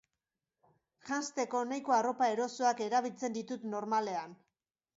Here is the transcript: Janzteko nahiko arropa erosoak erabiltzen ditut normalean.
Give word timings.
Janzteko 1.09 1.61
nahiko 1.73 1.95
arropa 1.99 2.31
erosoak 2.37 2.83
erabiltzen 2.89 3.39
ditut 3.39 3.71
normalean. 3.77 4.39